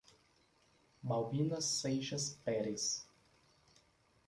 [1.03, 3.05] Baubina Seixas Peres